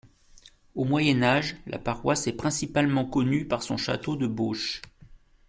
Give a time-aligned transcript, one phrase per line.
[0.73, 4.81] Au Moyen Age, la paroisse est principalement connue par son château de Beauches.